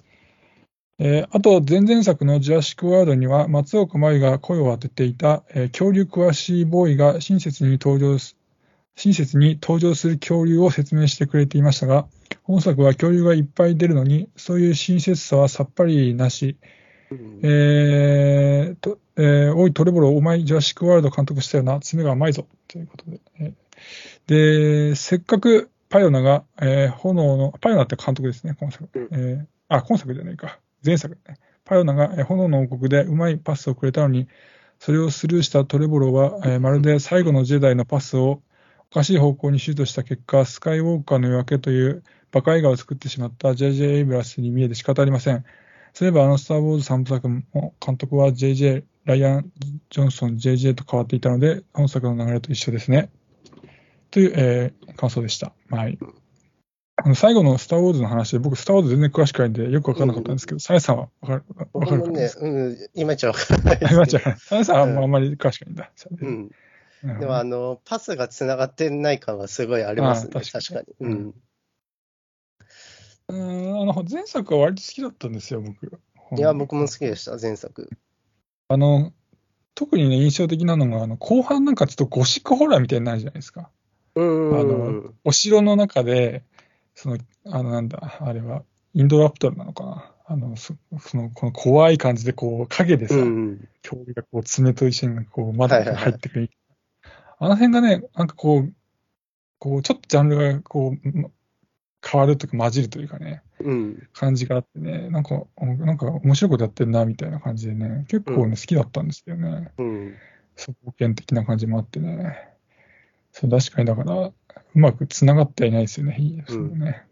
[0.99, 8.37] えーあと、前々作のジュラシックワールドには、松岡真優が声を当てていた、えー恐竜詳しいボーイが親切に登場す
[8.97, 12.09] 親切に登場する恐竜を説明してくれていましたが、
[12.45, 16.57] 本作は恐竜がいっぱい出るのに、そういう親切さはさっぱりなし、
[17.43, 23.21] えーとえーおい、トレボロ、お前、ジュラシックワールド監督したよな、爪が甘いぞ、ということで。
[23.41, 23.55] えー
[24.27, 28.89] で、せっかくパヨナが、えー炎の、パヨナって監督ですね、今作。
[28.95, 31.39] うんえーあ、今作じゃないか、前作ね。
[31.65, 34.29] パヨナが、えー炎の王国でうまいパスをくれたのに、
[34.79, 38.43] それをスルーしたトレボロは、えーまるで最後のジェダイのパスを
[38.91, 43.97] おかしい方向にシュートした結果、スカイウォーカーの夜明けというバカ映画を作ってしまった J.J.
[43.97, 45.45] エイブラスに見えて仕方ありません。
[45.97, 48.85] そういえばあのスター・ウォーズ3部作も監督は J.J.
[49.07, 49.51] ライアン・
[49.89, 50.75] ジョンソン J.J.
[50.75, 53.09] と変わっていたので、本作の流れと一緒ですね。
[54.11, 55.55] という、えー感想でした。
[55.71, 55.99] はい。
[56.97, 63.97] あの最後のスター・ウォーズの話で、僕、スター・ウォーズ全然詳しくないんで、よくわからなかったんですけど、さやさんはわかるわかるかね、うん、いまいちわからないですけど。
[63.97, 65.91] あ、まちゃん、さやさんはあんまあんまり詳しくないんだ。
[66.21, 66.29] うん。
[66.29, 66.51] うん
[67.21, 70.33] でも、あの、パスが繋がってない感はすごいありますね。
[70.35, 71.09] 確か確かに。
[71.09, 71.35] うん。
[73.29, 75.87] うんあの前作は割と好きだったんですよ、僕。
[76.37, 77.91] いや、僕も好きでした、前作。
[78.69, 79.13] あの、
[79.75, 83.71] 特にね、印象的なのが、あの後半なんかちょっとゴシックホラーみたいになるじゃないですか。
[84.15, 84.61] うん。
[84.61, 86.45] あのお城の中で、
[86.95, 88.63] その、あの、なんだ、あれは、
[88.95, 90.13] インドラプトルなのかな。
[90.29, 93.69] あの、そその、この怖い感じで、こう、影でさ、うん。
[93.83, 96.51] 恐竜がこう爪と一緒にこう窓に入ってくる。
[97.39, 98.73] あの辺がね、なんかこう、
[99.59, 101.31] こうちょっとジャンルがこうま
[102.05, 104.09] 変わるというか混じるというかね、うん。
[104.13, 109.73] 感じがあってね、なんか、なんか面白いことやってるなみたいな感じでね、結構うんね、好きだったんですよね。
[109.79, 110.15] うん。
[111.15, 112.57] 的な感じもあってね。
[113.33, 114.33] そう、確かにだから、う
[114.75, 116.17] まく繋がってはいないですよね。
[116.19, 117.07] いいですよね。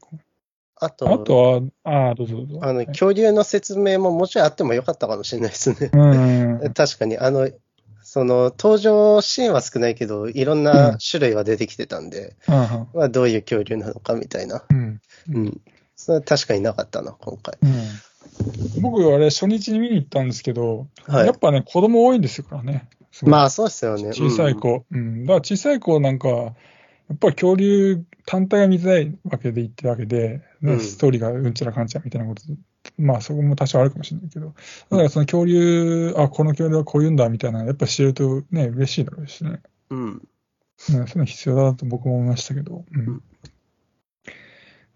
[0.77, 2.59] あと、あとは、ああ、どうぞどうぞ。
[2.63, 5.91] あの、はい恐竜の説明ももうちょいあってもよかったかもしれないですね。
[5.93, 6.73] うん。
[6.75, 7.49] 確かに、あの、
[8.15, 14.63] その、登場シーンは少ないけど、いろんな種類は出てきてたんで、あまあ、どういう恐竜なのかみたいな。
[14.71, 15.01] うん。
[15.31, 15.61] うん。
[15.97, 17.59] それは確かになかったな、今回。
[17.61, 18.83] うん。
[18.83, 22.89] 僕、あれ、初日に見に行ったんですけど、はいやっぱね、子供多いんですよからね。
[23.25, 24.13] まあ、そうですよね。
[24.13, 24.85] 小さい子。
[24.93, 25.23] うん。
[25.25, 26.51] だから小さい子なんかは、や
[27.15, 30.41] っぱり恐竜単体が見づらいわけで言ってるわけで、
[30.79, 32.43] ストーリーがうんちゃらかんちゃらみたいなこと、
[32.99, 34.55] まあそこも多少あるかもしれないけど、
[34.91, 39.61] だからその恐竜、あ、この恐竜はこういうんだみたいな、やっぱ知るとね、嬉しいだろうしね。
[39.91, 40.15] うん。
[40.17, 40.21] ね
[40.77, 42.85] そういうの必要だなと僕も思いましたけど。
[42.93, 43.23] うんうん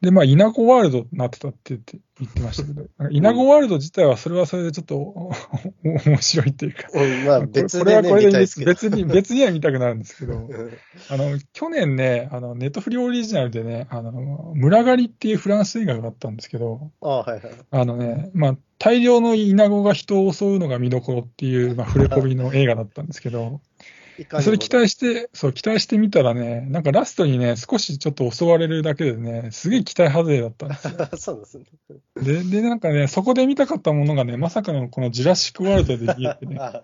[0.01, 5.33] で、まあ、イナゴワールドになってたって言って言ってましたけど、 なんかイナゴワールド自体はそれはそれでちょっと
[5.83, 10.71] 面白いっていうか、うんまあ、別これはこれで別に、別には見たくなるんですけど、う ん
[11.09, 17.43] あの、去年ね、あの、ネットフリオリジナルでね、あの、群がりっていうフランス映画があったんですけど、ああ、はいはい。
[17.71, 23.61] あのね、まあ、大量のイナゴが人を襲うのが見どころっていう、まあ、触れ込みの映画だったんですけど、
[24.43, 31.09] それ期待して、そう、期待してみたらね、なんかラストにね、少しちょっと襲われるだけでね、すげえ期待外れだったんですよ。
[31.17, 31.65] そうですね。
[32.23, 36.83] で、で、なんかね、そこで見たかったものがね、まさかのこのジュラシックワールドで見えてね、 あ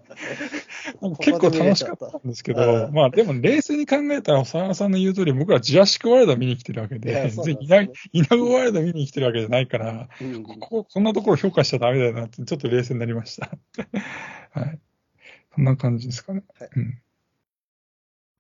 [1.01, 13.51] なんか結構楽しかったんですけど、まあでも冷静に考えたら、沢田さんの言う通り、僕らジュラシックワールド見に来てるわけで、ですイナゴワールド見に来てるわけじゃないから、うんここ、こんなところ評価しちゃダメだよなって、ちょっと冷静になりました。
[14.53, 14.79] はい。
[15.55, 16.43] そんな感じですかね。
[16.59, 16.99] はいうん。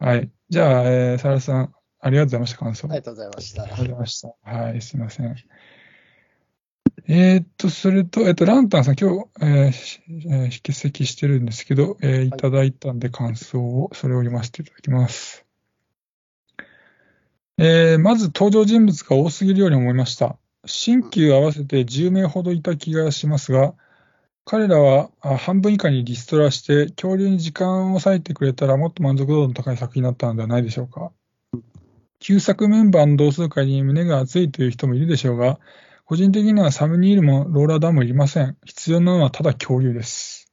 [0.05, 0.31] はい。
[0.51, 2.89] じゃあ、えー、沢田さん、ありがとうございました、感想。
[2.89, 3.63] ありがとうございました。
[3.63, 4.35] ありがとうございました。
[4.43, 5.37] はい、すいません。
[7.09, 15.47] えーっと、それと、えっと、ランタンさん、今日、えーしえー欠席してるんですけど、えーいただいたんで感想を、それを読ませていただきます。
[17.57, 20.37] えーまず登場人物が多すぎるように思いました。
[20.67, 23.75] 新旧合わせて10名ほどいた気がしますが、
[24.47, 31.13] 彼らは半分以下にリストラして、恐竜に時間を割いてくれたらもっと満足度の高い作品になったのではないでしょうか。
[32.19, 35.59] 旧作メンバーの同窓会に胸が熱いという人もいるでしょうが、
[36.05, 38.57] 個人的にはサムニールもローラーダムもいりません。
[38.67, 40.53] 必要なのはただ恐竜です。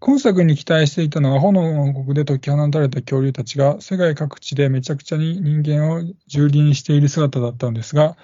[0.00, 8.16] 今作に期待していたのは炎王国で解き放たれた恐竜たちが世界各地でめちゃくちゃに人間を蹂躙している姿だったのですが、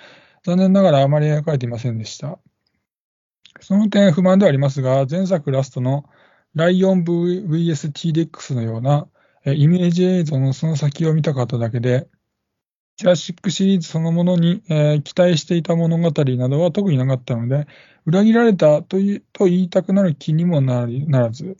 [0.42, 2.38] 残念ながらあまり描かれていませんでした。
[3.60, 6.04] その点不満ではありますが、前作ラストの
[6.54, 9.08] ライオン VST-DEX のような
[9.44, 12.08] イメージ映像のその先を見たかっただけで、
[12.96, 17.66] ジュラシックシリーズそのものに、えー期待していた物語などは特になかったので、
[18.04, 21.56] 裏切られたといと言いたくなる気にもなならず、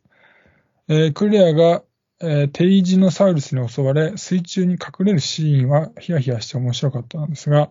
[0.88, 1.82] えークレアが、
[2.20, 7.70] えーテイジノサウルスに襲われ、水中に隠れるシーンはヒヤヒヤして面白かったのですが、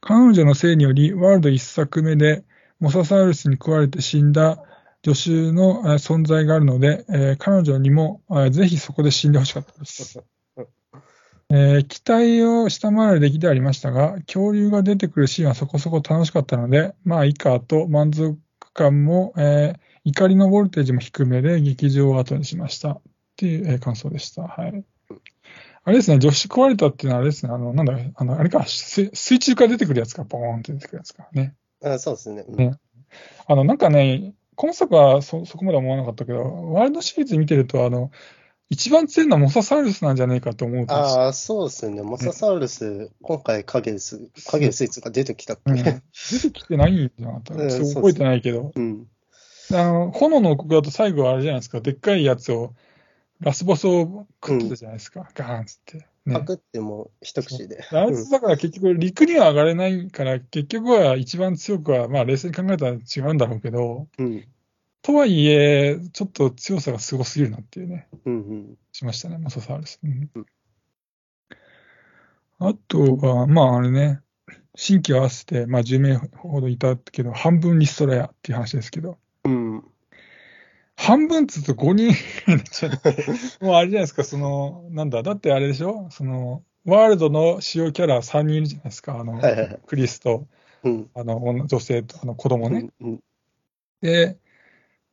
[0.00, 2.44] 彼女のせいにより、ワールド一作目で
[2.80, 4.62] モササウルスに食われて死んだ
[5.04, 10.22] 助手のえー存在があるので、えー彼女にもえーぜひそこで死んでほしかったです。
[11.50, 18.38] えー期待を下回る出来でありましたが、恐竜が出てくるシーンはそこそこ楽しかったので、まあいいかと満足
[18.74, 22.92] 感も、えー怒りのボルテージも低めで劇場を後にしました。
[22.92, 23.02] っ
[23.36, 24.42] ていう、えー感想でした。
[24.42, 24.84] はい。
[25.84, 31.54] あれですね、助手食われたっていうのはあれですね、あの、なんだ、あの、あれか、水水中から出てくるやつか、ボーンって出てくるやつかね。
[31.82, 32.44] あそうですね。
[32.46, 32.56] うん。
[32.56, 32.78] ね。
[33.46, 38.10] あの、なんかね、今作はそ、そこまで思わなかったけど、ワールドシリーズ見てると、あの、
[38.68, 42.02] 一番強いのはモササウルスなんじゃねえかと思うと、ああ、そうですね。
[42.02, 45.82] モササウルス、今回影薄、影薄いつが出てきたっうん、け
[46.30, 47.54] 出てきてないんじゃなかった？
[47.54, 49.08] うんそう覚えてないけど、うん。
[49.72, 52.74] あの、炎の王国だと最後はあれじゃないですか、でっかいやつを、
[53.40, 56.06] ラスボスを食ってたじゃないですか、ガーンっつって。
[56.30, 57.84] ねパクっても一口で。
[57.92, 64.48] あいつだから結局、陸には上がれないから、結局は一番強くは、まあ冷静に考えたら違うんだろうけど、うん。
[65.02, 68.78] とはいえ、ちょっと強さがすごすぎるなっていうね、うんうん。
[68.92, 69.98] しましたね、マササウルス。
[70.02, 70.46] うんうん
[72.62, 74.20] あとは、まああれね、
[74.74, 79.16] 新規合わせて、まあ10名ほどいたけど、半分リストラやっていう話ですけど、うん。
[81.00, 82.12] 半分っつうと5人
[83.64, 86.08] もうあれじゃないですか、その、なんだ、だってあれでしょ？
[86.10, 89.18] その、ワールドの主要キャラ3人いるじゃないですか。
[89.18, 90.46] あの、はいはいはいクリスと、
[90.84, 91.10] うん。
[91.14, 92.90] あの、女女性と、あの、子供ね。
[93.00, 93.20] うん。
[94.02, 94.38] で、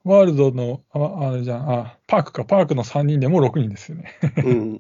[0.04, 4.14] ワールドの、ああれじゃん、あ、パークか、パークの3人でも6人ですよね。
[4.44, 4.80] うん。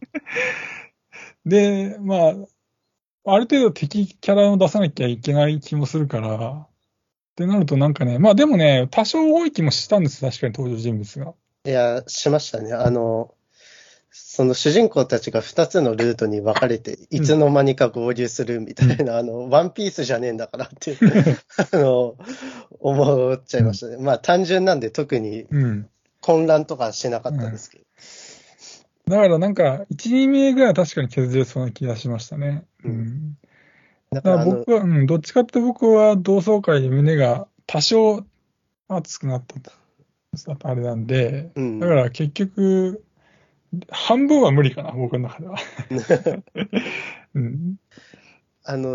[1.45, 6.66] で、まあ、ある程度敵キャラを出さなきゃいけない気もするから、
[7.37, 11.33] ってなるとなんかね、まあでもね、多少多い気もしたんです、確かに登場人物が。
[11.65, 12.73] いや、しましたね。
[12.73, 13.35] あの、
[14.09, 20.97] その主人公たちが2つのルートに分かれて、いつの間にか合流するみたいな、あの、ワンピースじゃねえんだからって
[21.71, 22.15] あの、
[22.79, 23.97] 思っちゃいましたね。
[23.97, 25.89] まあ単純なんで特にうん。
[26.21, 27.77] 混乱とかしなかったですけ
[29.07, 29.15] ど。
[29.15, 32.65] だからなんか、1、2名ぐらいは確かに削れそうな気がしましたね。
[32.83, 33.37] ううんん。
[34.11, 38.25] だだからら僕は、うん、どっちかって僕は同窓会で胸が多少
[38.87, 39.71] 熱くなったと、
[40.63, 43.03] あれなんで、うんだから結局、
[43.89, 45.57] 半分は無理かな、僕の中では。
[47.35, 47.75] うん。
[48.69, 48.89] あの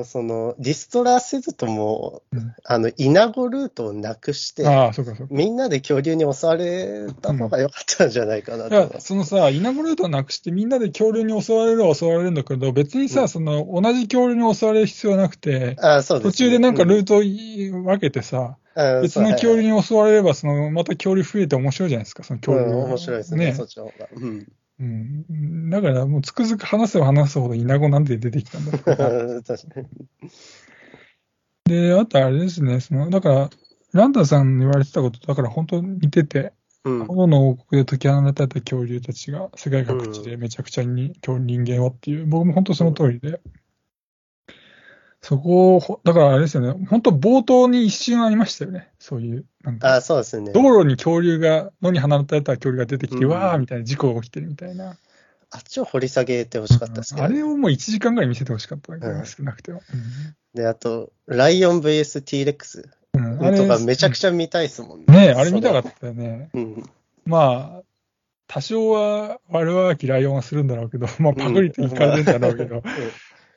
[0.00, 5.34] ーその、リストラせずとも、うんあの、イナゴルートをなくして、ああ、そうかそうか。
[5.34, 8.84] みんなで恐竜に襲われた方が良かったんじゃないかなと思います。
[8.84, 17.18] だからそのさ、イナゴルートをなくしてみんなで恐竜に襲われるは襲われるんだけど、別にさ、うんその同じ恐竜に襲われる必要はなくて、あそうですね途中でなんかルートを
[17.82, 22.70] 分けてさ、うん別の恐竜に襲われれば、そのまた恐竜増えて面白いじゃないですか、その恐竜が。
[22.70, 24.08] うん、面白いですね、そっちの方が。
[24.16, 24.48] うん。
[24.80, 25.70] うん。
[25.70, 28.72] だからもうつくづく話せば話すほどイナゴなんで出てきたんだ
[29.42, 29.86] 確かに。
[31.66, 33.50] で、あとあれですね、その、だから、
[33.92, 36.52] ランダさんに言われてたこと、だから本当に似てて、
[36.84, 37.06] うん。
[37.06, 43.40] 炎の王国で解き放たれた恐竜たちが世界各地でめちゃくちゃに恐竜人間をっていう、僕も本当その通りで、
[45.24, 50.52] そこをほ、だからあれですよね、本当冒頭に一瞬ありましたよね、そういう、なんか、あそうですね。
[50.52, 54.98] 道路に恐竜が、野に放たれた恐竜が出てきて、うんわーみたいな事故が起きてるみたいな。
[55.50, 57.24] あっちを掘り下げてほしかったですけど。
[57.24, 59.80] あれをもう1時間ぐらい見せてほしかったが少なくても。
[60.52, 62.82] で、あと、ライオン VS T レックス
[63.12, 65.06] とかめちゃくちゃ見たいですもんね。
[65.08, 66.50] ねえ、あれ見たかったよね。
[66.52, 66.90] うん。
[67.24, 67.82] まあ、
[68.46, 72.82] 多少は悪あきライオンはするんだろうけど、まあ、パクリっていかれるんだろうけど、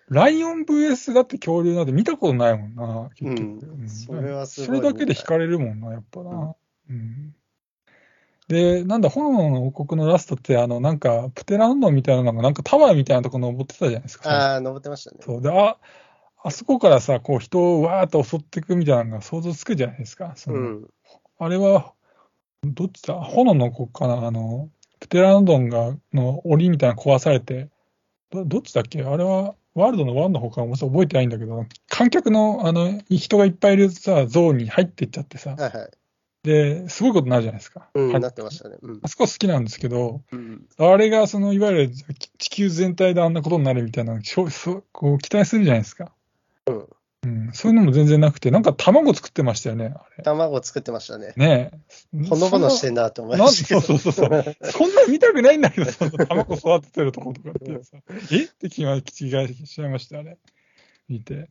[0.09, 3.41] ライオン VS だって恐竜なんて見たことないもんな、結局。
[3.41, 6.55] うんうんそれはすごいそれだけで惹かれるもんな、やっぱな。
[6.89, 7.35] うん
[8.47, 14.29] で、なんだ、炎の王国のラストって、あの、なんか、プテランドンみたいなのが、なんかタワーみたいなとこ登ってたじゃないですか。
[14.29, 15.17] ああ、登ってましたね。
[15.19, 15.41] そう。
[15.41, 15.77] で、あ、
[16.43, 20.31] あそこからさ、こう人をわーっと襲っていくみたいなのが想像つくじゃないですか。
[20.37, 20.87] そのうん。
[21.39, 21.93] あれは、
[22.63, 23.15] どっちだ？
[23.15, 24.25] 炎の子かな？
[24.27, 24.69] あの、
[25.01, 27.69] プテラノドンが、の檻みたいなの壊されて、
[28.31, 29.03] どどっちだっけ？
[29.03, 35.91] あれは、ワールドの1の方かもちょっと覚えてないんだけど、観客の、あの、人がいっぱいいるさ、ゾーンに入っていっちゃってさ、はいはい。
[36.41, 37.87] で、すごいことになるじゃないですか。
[37.93, 38.77] うん、はいなってましたね。
[38.81, 39.07] うんあ。
[39.07, 40.65] そこ好きなんですけど、うん。
[40.79, 41.91] あれが、その、いわゆる
[42.39, 46.11] 地球全体であんなことになるみたいなのしょそこう期待するじゃないですか。
[47.27, 47.47] うん。
[47.47, 50.23] うん、そういうのも全然なくて、なんか卵作ってましたよね、あれ。
[50.23, 51.33] 卵作ってましたね。
[51.35, 51.71] ね
[52.13, 52.25] え。
[52.27, 53.81] ほのぼのしてんなと思いました。
[53.81, 57.97] そうそうそうそんな見たくないんだけど、その卵育ててるとことかってさ。
[58.31, 58.43] え？
[58.43, 60.37] って気が気がしちゃいましたね。
[61.07, 61.49] 見て。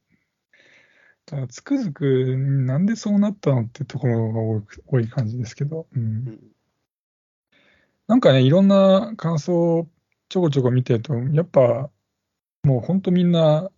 [1.26, 5.86] だからつくづく、なんでそうなったのってところが多く多い感じですけど。
[5.94, 6.40] うんうん
[8.08, 9.88] なんかね、いろんな感想を
[10.28, 11.90] ちょこちょこ見てると、やっぱ、
[12.62, 13.68] もう本当みんな、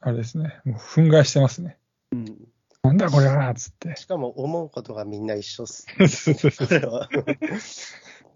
[0.00, 1.78] あれですね、もう憤慨してますね。
[2.12, 2.36] うん
[2.86, 3.96] なんだこれはつって。
[3.96, 5.86] しかも思うことがみんな一緒っす。
[5.98, 7.08] そうそうそうこれは。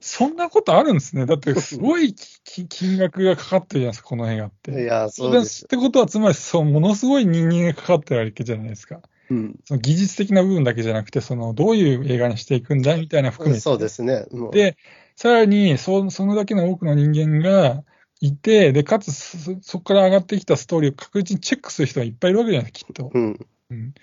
[0.00, 1.26] そんなことあるんですね。
[1.26, 4.82] だって、すごいき 金額がかかってるじゃないですか、この映画って。
[4.82, 5.68] いや、そうでですっ。
[5.68, 9.02] てことは、つまり、そう、ものすごい人間がかかってるわけじゃないですか。
[9.28, 9.60] うん。
[9.66, 13.60] その技術的な部分だけじゃなくて、その、どういう映画にしていくんだみたいな含めて。
[13.60, 14.24] そうですね。
[14.52, 14.78] で、
[15.16, 17.84] さらに、そそのだけの多くの人間が
[18.20, 23.10] いて、で、かつそ、そこから上がってきたストーリーを確実にチェックする人がいっぱいいるわけじゃないですか、きっと。
[23.12, 23.46] うん。
[23.70, 23.94] うん、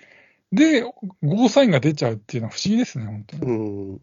[0.52, 3.42] で、ゴーサインが出ちゃうっていうのは不思議ですね、本当に。
[3.46, 4.00] うん。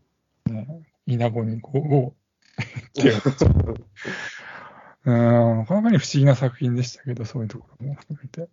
[1.07, 3.21] イナゴにゴーゴーっていう。
[5.05, 8.49] うん、なかなかに不思議な作品でしたけど、そういうところも含めて。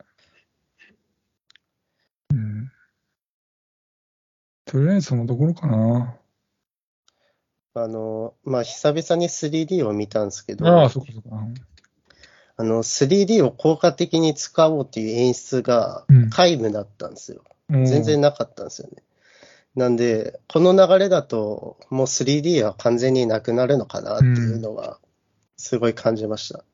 [2.30, 2.72] うん。
[4.64, 6.16] とりあえずそのところかな。
[7.74, 11.30] あの、まあ、久々に 3D を見たんですけど、ああ、そこそこ。
[12.56, 17.42] あの、3D を効果的に使おうっていう演出がうん皆無だったんですよ。
[17.70, 19.02] うん全然なかったんですよね。
[19.74, 24.98] なんで、この流れだと、もう 3D は完全になくなるのかなっていうのは、
[25.56, 26.64] すごい感じました。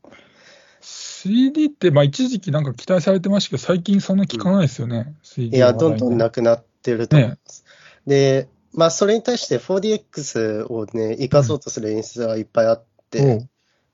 [0.82, 5.14] 3D って、まあ一時期なんか期待されてましたけど、最近そんな聞かないですよね。
[5.22, 7.64] 3D いや、どんどんななくなってると思います。
[8.06, 13.48] で、まあ、それに対して 4DX をね、活かそうとする演出はいっぱいあって、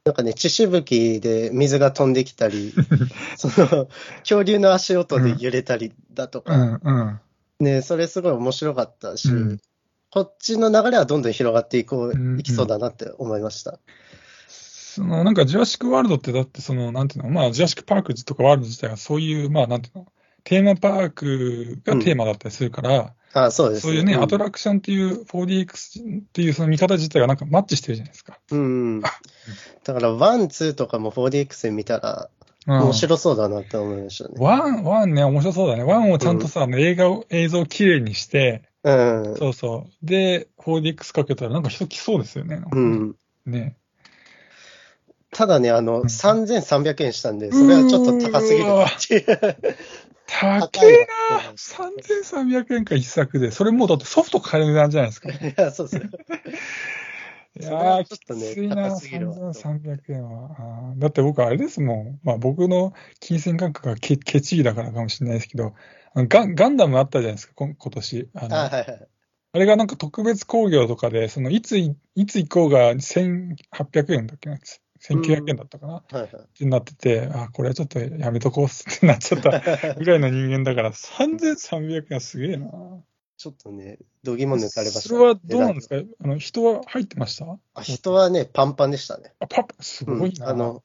[0.04, 2.74] なんかね、血しぶきで水が飛んできたり、
[3.36, 3.88] その、
[4.20, 7.20] 恐竜の足音で揺れたりだとうか、んうん。
[7.60, 9.60] ね、それすごい面白かったし、うん。
[10.10, 13.78] こっちの流れはどんどん広がっていこう、うんいきそうだなって思いました。
[14.48, 20.12] そのなんかジュラシックワールドってだってその、なんていうの、まあジュラシックパークとかワールド自体がそういう、まあなんていうの、
[20.44, 28.38] テーマパークがテーマだったりするから、あそうですそういうね、んアトラクションっていう 4DX っていうその見方自体がなんかマッチしてるじゃないですか。
[28.52, 29.00] うん。
[29.00, 32.34] だから、 one、two とかも 4DX で見たら、うん
[32.66, 34.36] 面白そうだなって思いましたね。
[34.38, 35.84] one、one ね、面白そうだね。
[35.84, 39.36] one をちゃんとさ、あの映画を、映像をきれいにして、うん。
[39.36, 40.06] そうそう。
[40.06, 42.62] で、4DX かけたらなんか人来そうですよね。
[42.72, 43.16] うん。
[43.44, 43.76] ね。
[45.30, 49.56] ただね、あの、ん3300円したんで、それはちょっと高すぎるなっていう。
[50.26, 53.50] 高えなな3300円か一作で。
[53.50, 55.28] それもうだってソフト買える値段じゃないですか。
[55.30, 56.10] い いや、そうですね。
[57.60, 60.56] それやー、ちょっとねついな、高すぎるわ3300円は。
[60.58, 62.20] あーだって僕あれですもん。
[62.24, 65.74] まあ僕の金銭感覚がケケチだからかもしれないですけど、
[66.16, 68.28] ガンガンダムあったじゃないですか、今年。
[68.34, 69.08] あのあ、はいはい。
[69.52, 74.58] あれがなんか特別工業とかで、そのいつい、いつ行こうが1800円だっけな、
[75.08, 76.26] 1900円だったかな、はいはい。
[76.26, 78.68] ってなってて、あ、これはちょっとやめとこうっ
[79.00, 79.50] てなっちゃった
[79.98, 82.70] ぐらいの人間だから、3300円はすげえな。
[83.36, 85.00] ちょっとね、度肝抜かれました。
[85.00, 85.96] それはどうなんですか？
[86.22, 87.58] あの、人は入ってました？
[87.74, 89.34] あ人はね、パンパンでしたね。
[89.40, 90.46] あ、パパ、すごいな。
[90.46, 90.82] うんあの、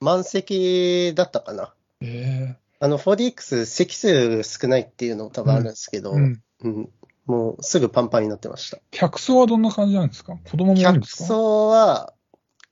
[0.00, 1.72] 満席だったかな。
[2.00, 6.42] えあの、4DX 席数少ないっていうのも多分あるんですけど、えうん。
[6.64, 6.88] うん
[7.24, 8.78] もうすぐパンパンになってました。
[8.90, 10.36] 客層はどんな感じなんですか？
[10.44, 11.24] 子供もいるんで客すか？
[11.26, 12.12] 層は、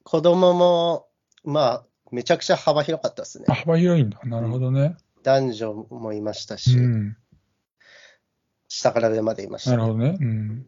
[0.05, 1.07] 子供も、
[1.45, 3.55] まあ、めちゃくちゃ幅広かったですねあ、。
[3.55, 4.21] 幅広いんだ。
[4.25, 4.97] なるほどね。
[5.23, 7.17] 男女もいましたうし、ん。
[8.69, 9.71] 下から上までいました。
[9.73, 10.17] なるほどね。
[10.21, 10.67] うん。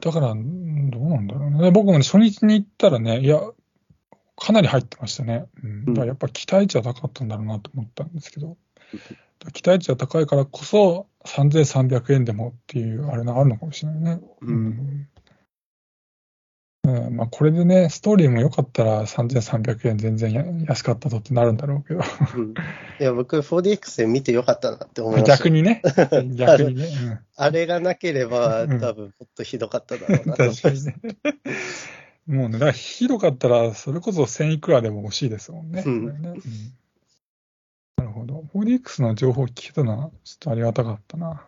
[0.00, 1.70] だから、うんどうなんだろうね。
[1.70, 3.40] 僕もね、初日に行ったらね、いや、
[4.36, 5.46] かなり入ってましたね。
[5.62, 5.84] うん。
[5.86, 8.56] だからやっぱ期待値は高かったんだろうなと思ったんですけど、
[9.52, 14.20] 期待値は高いからこそ、3300円でもっていう、あれがあるのかもしれないね。
[14.42, 15.08] うんうん
[16.84, 22.00] まあ、これでね、ストーリーも良かったら3300円全然や安かったとってなるんだろうけど、
[22.36, 22.54] うん
[23.00, 25.36] いや、僕 4DX で見てよかったなって思いました。
[25.38, 25.80] 逆にね、
[26.36, 30.62] 逆にね、あれがなければ、うん多分もっとひどかっただろううん、なと思います。
[30.62, 31.38] 確かにね。
[32.26, 35.82] もうね、だからひどかったら、それこそ1000いくらでも欲しいですもんね。
[35.86, 36.42] うんねうん
[37.96, 38.44] なるほど。
[38.54, 41.46] 4DX の情報聞けたのは、ちょっとありがたかったな。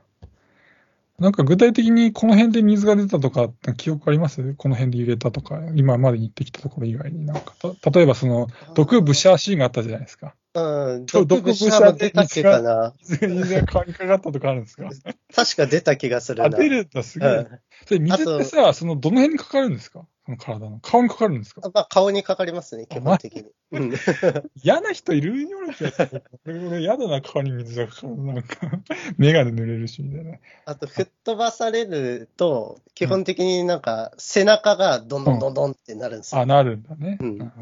[1.18, 4.54] なんか具体的にこの辺で水が出たとか、記憶あります？
[4.58, 10.34] この辺で揺れたとか、今まで行ってきたところ以外になんか、た例えばその、毒ブシャーシーンがあったじゃないですか。
[10.54, 12.92] うん、ど毒物は出たっけかな。
[13.02, 14.88] 水が水が川にかかったとかあるんですか？
[15.34, 16.58] 確か出た気がするあ、な。
[16.58, 17.28] 出るんだ、すげえ。
[17.30, 17.48] うん
[17.86, 20.06] それ水ってさ、その、どの辺にかかるんですか？
[20.26, 20.80] その体の。
[20.82, 21.60] 顔にかかるんですか？
[21.72, 23.46] まあ、顔にかかりますね、基本的に。
[23.72, 23.92] うん
[24.62, 26.24] 嫌な人いるような気がする。
[26.46, 28.16] 俺、俺嫌だな、顔に水がかかる。
[28.16, 28.56] なんか、
[29.18, 30.38] 眼鏡濡れるし、みたいな。
[30.66, 36.40] あと、吹っ飛ばされると、基本的になんか、背中がどんどんどんどんってなるんですよ。
[36.40, 37.18] あ、なるんだね。
[37.20, 37.52] うん。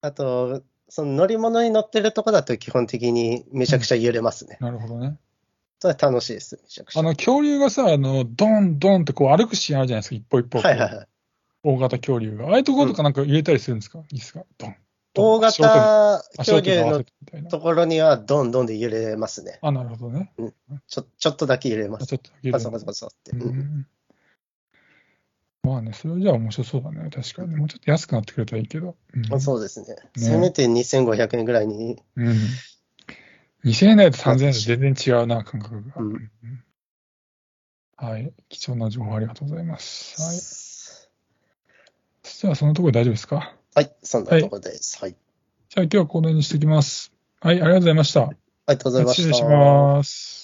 [0.00, 4.56] あと、その乗り物に乗ってるとこだと基本的にめちゃくちゃ揺れますね。
[4.60, 5.18] なるほどね。
[5.80, 7.00] それは楽しいです、めちゃくちゃ。
[7.00, 10.60] あの、恐竜がさ、あの、ドンドンってこう歩くシーンあるじゃないですか、一歩一歩。
[10.60, 11.08] はいはいはい。
[11.62, 12.48] 大型恐竜が。
[12.48, 14.44] ああいうところとかなんか入れたりするんですか、いいですか？
[14.58, 14.76] ドン。
[15.14, 17.04] 大型足恐竜の。
[17.50, 19.58] ところにはどんどんで揺れますね。
[19.62, 20.32] あ、なるほどね。
[20.86, 22.04] ちょちょっとだけ揺れます。
[22.04, 23.32] あちょっとだけパソパソパソって。
[23.32, 23.86] ううんん
[25.64, 27.10] まあね、それじゃあ面白そうだね。
[27.10, 27.56] 確かに。
[27.56, 28.96] もうちょっと安くなってくれたらいいけど。
[29.14, 29.96] うんまあそうですね。
[30.16, 32.00] せめて2500円ぐらいに。
[32.16, 32.36] うん。
[33.64, 35.94] 2000円台と3000円台と全然違うな、感覚が。
[35.96, 36.30] うんうん
[38.00, 38.32] はい。
[38.48, 40.22] 貴重な情報ありがとうございます。
[40.22, 40.67] はい。
[42.28, 43.54] そしたらそのところで大丈夫ですか？
[43.74, 44.98] はい、そんなところです。
[45.00, 45.12] はい。
[45.12, 47.12] じゃあ今日はこの辺にしておきます。
[47.40, 48.22] はい、ありがとうございました。
[48.22, 49.22] ありがとうございました。
[49.22, 50.37] 失礼します。